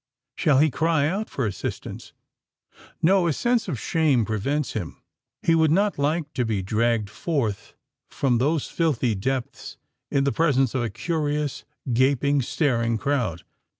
[0.35, 2.11] Shall he cry out for assistance?
[3.03, 4.99] No: a sense of shame prevents him.
[5.43, 7.75] He would not like to be dragged forth
[8.09, 9.77] from those filthy depths,
[10.09, 13.43] in the presence of a curious—gaping—staring crowd.